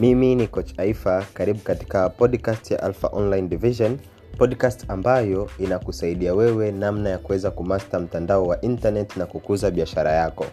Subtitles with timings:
[0.00, 3.98] mimi ni coach aifa karibu katika podcast ya alpha online division
[4.38, 10.46] podcast ambayo inakusaidia wewe namna ya kuweza kumasta mtandao wa internet na kukuza biashara yako.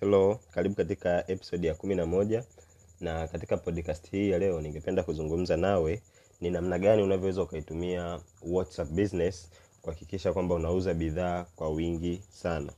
[0.00, 2.44] Hello karibu katika episode ya kumi na moja
[3.00, 6.02] na katika podcast hii ya leo ningependa kuzungumza nawe
[6.40, 9.50] ni namna gani unavyoweza ukaitumia whatsapp business
[9.82, 12.72] kuhakikisha kwamba unauza bidhaa kwa wingi sana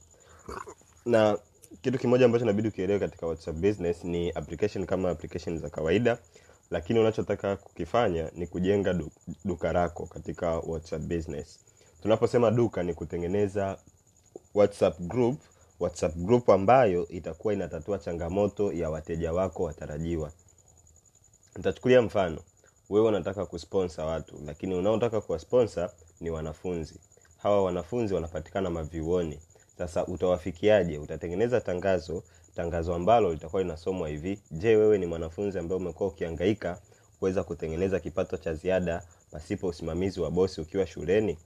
[1.08, 1.38] na
[1.82, 6.18] kitu kimoja ambacho inabidi ukielewe katika whatsapp business ni application kama application za kawaida
[6.70, 9.10] lakini unachotaka kukifanya ni kujenga du-
[9.44, 11.58] duka lako katika whatsapp business.
[12.02, 13.78] Tunaposema duka ni kutengeneza
[14.54, 15.40] whatsapp group
[15.80, 20.32] whatsapp group ambayo itakuwa inatatua changamoto ya wateja wako watarajiwa.
[21.56, 22.38] Nitachukulia mfano
[22.90, 26.94] wewe unataka kusponsa watu lakini unaotaka kuwasponsa ni wanafunzi.
[27.38, 29.40] Hawa wanafunzi wanapatikana mavyuoni
[29.78, 30.98] sasa utawafikiaje?
[30.98, 32.22] Utatengeneza tangazo
[32.56, 34.40] tangazo ambalo litakuwa linasomwa hivi.
[34.50, 36.78] Je wewe ni mwanafunzi ambaye umekuwa ukihangaika
[37.18, 41.38] kuweza kutengeneza kipato cha ziada pasipo usimamizi wa bosi ukiwa shuleni?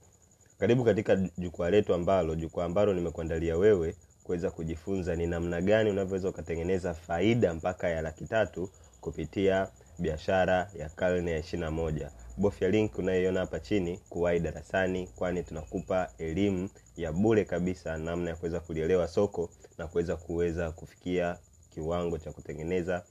[0.59, 6.29] Karibu katika jukwaa letu ambalo jukwaa ambalo nimekuandalia wewe kuweza kujifunza ni namna gani unavyoweza
[6.29, 8.69] ukatengeneza faida mpaka ya laki tatu
[9.01, 9.67] kupitia
[10.03, 12.11] biashara ya karne ya ishirina moja.
[12.37, 18.35] Bofya link unayoiona hapa chini kuwahi darasani kwani tunakupa elimu ya bure kabisa namna ya
[18.35, 21.37] kuweza kulielewa soko na kuweza kuweza kufikia
[21.73, 23.03] kiwango cha kutengeneza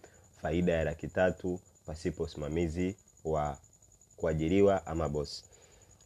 [0.42, 3.58] faida ya laki tatu pasipo usimamizi wa
[4.16, 5.44] kuajiriwa ama bosi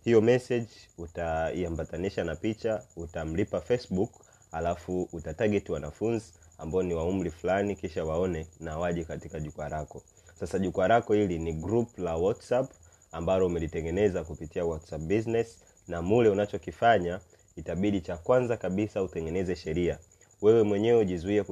[0.05, 4.11] hiyo message utaiambatanisha na picha utamlipa facebook
[4.53, 10.03] alafu utatageti wanafunzi ambao ni wa umri fulani kisha waone na waje katika jukwaa lako
[10.41, 12.70] sasa jukwaa lako hili ni group la whatsapp
[13.12, 17.20] ambalo umelitengeneza kupitia whatsapp business na mule unachokifanya
[17.56, 19.98] itabidi cha kwanza kabisa utengeneze sheria.
[20.43, 21.45] Wewe mwenyewe ujizuie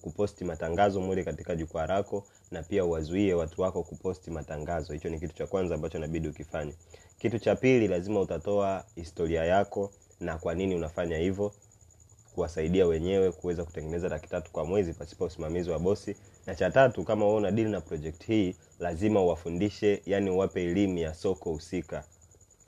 [0.00, 4.92] kuposti matangazo mule katika jukwaa lako na pia uwazuie watu wako kuposti matangazo.
[4.92, 6.74] Hicho ni kitu cha kwanza ambacho inabidi ukifanye.
[7.18, 11.52] Kitu cha pili lazima utatoa historia yako na kwa nini unafanya hivyo
[12.34, 16.16] kuwasaidia wenyewe kuweza kutengeneza laki tatu kwa mwezi pasipo usimamizi wa bosi
[16.46, 21.14] na cha tatu kama wewe una na project hii lazima uwafundishe yani uwape elimu ya
[21.14, 22.04] soko husika.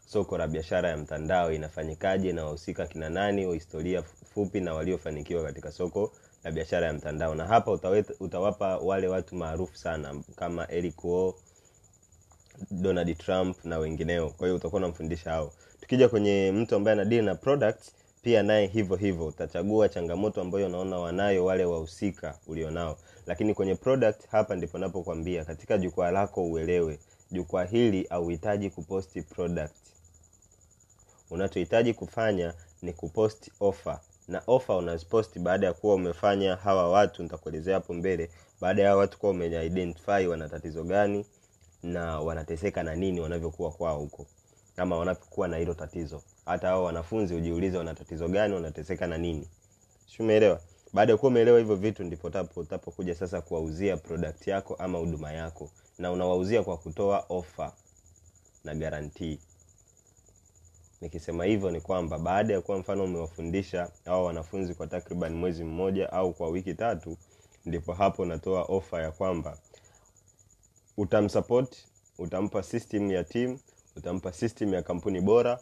[0.06, 5.72] Soko la biashara ya mtandao inafanyikaje na wahusika kina nani historia fupi na waliofanikiwa katika
[5.72, 6.12] soko
[6.44, 7.34] la biashara ya mtandao.
[7.34, 11.34] Na hapa utaweta, utawapa wale watu maarufu sana kama Eric Wall,
[12.70, 14.30] Donald Trump na wengineo.
[14.30, 15.52] Kwa hiyo utakuwa unamfundisha hao.
[15.80, 19.26] Tukija kwenye mtu ambaye anadili na products pia naye hivyo hivyo.
[19.26, 22.98] Utachagua changamoto ambayo unaona wanayo wale wahusika ulionao.
[23.26, 26.98] Lakini kwenye product hapa ndipo napokwambia katika jukwaa lako uelewe
[27.30, 29.72] jukwaa hili auhitaji kuposti product.
[31.30, 34.00] Unachohitaji kufanya ni kupost offer.
[34.28, 38.30] Na offer unaziposti baada ya kuwa umefanya hawa watu nitakuelezea hapo mbele
[38.60, 41.26] baada ya watu kuwa umeidentify wana tatizo gani
[41.82, 44.26] na wanateseka na nini wanavyokuwa kwao huko
[44.78, 46.22] kama wanapokuwa na hilo tatizo.
[46.44, 49.48] Hata hao wanafunzi ujiulize wana tatizo gani wanateseka na nini.
[50.06, 50.60] Si umeelewa?
[50.92, 55.70] Baada ya kuwa umeelewa hivyo vitu ndipo utapokuja sasa kuwauzia product yako ama huduma yako.
[55.98, 57.72] Na unawauzia kwa kutoa ofa
[58.64, 59.38] na garantii
[61.00, 66.12] nikisema hivyo ni kwamba baada ya kuwa mfano umewafundisha hao wanafunzi kwa takriban mwezi mmoja
[66.12, 67.16] au kwa wiki tatu
[67.66, 69.58] ndipo hapo unatoa ofa ya kwamba
[70.96, 71.76] utamsupport
[72.18, 73.58] utampa system ya team
[73.98, 75.58] utampa system ya kampuni bora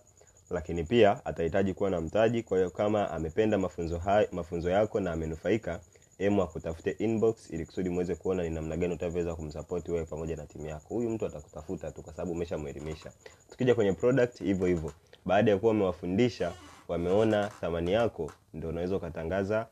[0.51, 2.43] lakini pia atahitaji kuwa na mtaji.
[2.43, 5.81] Kwa hiyo kama amependa mafunzo hai, mafunzo yako na amenufaika
[6.19, 10.47] emu akutafute inbox ili kusudi muweze kuona ni namna gani utavyoweza kumsapoti wewe pamoja na
[10.47, 10.95] timu yako.
[10.95, 13.13] Huyu mtu atakutafuta tu kwa sababu umeshamwelimisha
[13.51, 14.93] tukija kwenye product hivyo hivyo.
[15.25, 16.53] Baada ya kuwa umewafundisha
[16.89, 19.67] wameona thamani yako ndio unaweza ukatangaza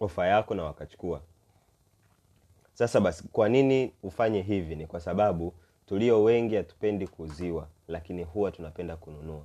[0.00, 1.20] ofa yako na wakachukua.
[2.74, 4.76] Sasa basi kwa nini ufanye hivi?
[4.76, 5.54] Ni kwa sababu
[5.86, 9.42] tulio wengi hatupendi kuuziwa lakini huwa tunapenda kununua.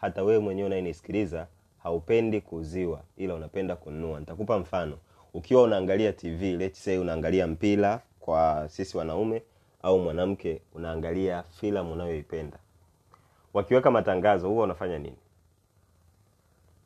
[0.00, 1.46] Hata wewe mwenyewe unayenisikiliza
[1.82, 4.20] haupendi kuuziwa ila unapenda kununua.
[4.20, 4.98] Nitakupa mfano.
[5.34, 9.42] Ukiwa unaangalia tv let's say unaangalia mpira kwa sisi wanaume
[9.82, 12.58] au mwanamke unaangalia filamu unayoipenda.
[13.54, 15.16] Wakiweka matangazo huwa unafanya nini?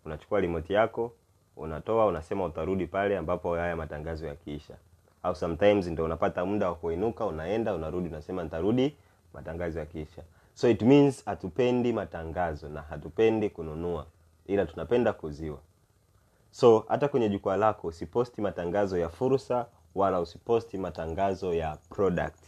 [0.04, 1.12] Unachukua remote yako
[1.56, 4.74] unatoa unasema utarudi pale ambapo haya matangazo yakiisha.
[5.22, 8.96] Au sometimes ndio unapata muda wa kuinuka unaenda unarudi unasema nitarudi
[9.34, 10.22] matangazo yakiisha
[10.54, 14.06] so it means hatupendi matangazo na hatupendi kununua
[14.46, 15.58] ila tunapenda kuziwa.
[16.50, 22.38] So hata kwenye jukwaa lako usiposti matangazo ya fursa wala usiposti matangazo ya product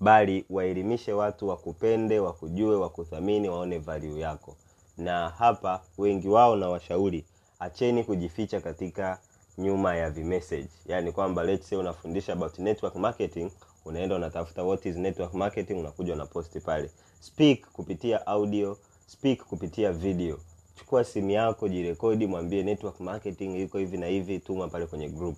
[0.00, 4.56] bali waelimishe watu wakupende wakujue wakuthamini waone value yako.
[4.98, 7.24] Na hapa wengi wao na washauri
[7.58, 9.18] acheni kujificha katika
[9.58, 10.68] nyuma ya vimessage.
[10.86, 13.50] Yaani kwamba let's say unafundisha about network marketing
[13.84, 16.90] unaenda unatafuta what is network marketing unakuja unaposti pale.
[17.20, 20.38] Speak kupitia audio speak kupitia video.
[20.74, 25.36] Chukua simu yako jirekodi mwambie network marketing iko hivi na hivi tuma pale kwenye group.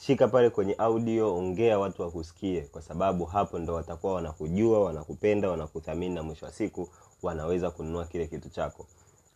[0.00, 6.14] Shika pale kwenye audio ongea watu wakusikie kwa sababu hapo ndo watakuwa wanakujua wanakupenda wanakuthamini
[6.14, 6.88] na mwisho wa siku
[7.22, 8.86] wanaweza kununua kile kitu chako.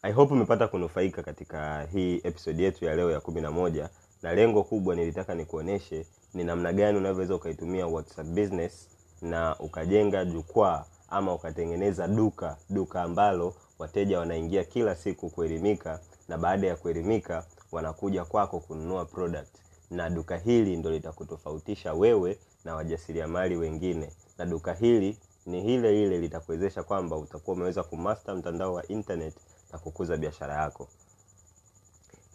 [0.03, 3.91] I hope umepata kunufaika katika hii episode yetu ya leo ya kumi na moja
[4.23, 8.89] na lengo kubwa nilitaka nikuoneshe ni namna gani unavyoweza ukaitumia whatsapp business
[9.23, 16.67] na ukajenga jukwaa ama ukatengeneza duka duka ambalo wateja wanaingia kila siku kuelimika na baada
[16.67, 19.49] ya kuelimika wanakuja kwako kununua product.
[19.91, 24.13] Na duka hili ndo litakutofautisha wewe na wajasiriamali wengine.
[24.39, 29.35] Na duka hili ni hile ile litakuwezesha kwamba utakuwa umeweza kumaster mtandao wa internet
[29.73, 30.89] na kukuza biashara yako.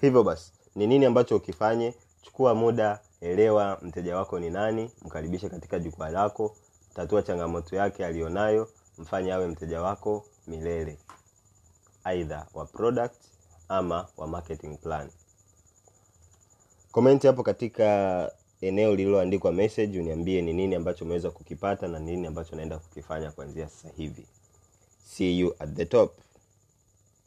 [0.01, 1.93] Hivyo basi ni nini ambacho ukifanye?
[2.21, 6.55] Chukua muda elewa mteja wako ni nani mkaribishe katika jukwaa lako
[6.95, 10.97] tatua changamoto yake aliyonayo mfanye awe mteja wako milele.
[12.03, 13.15] Aidha wa product
[13.69, 15.09] ama wa marketing plan.
[16.91, 18.31] Komenti hapo katika
[18.61, 23.69] eneo lililoandikwa message uniambie ni nini ambacho umeweza kukipata na nini ambacho naenda kukifanya kuanzia
[23.69, 24.25] sasa hivi.
[25.05, 26.13] See you at the top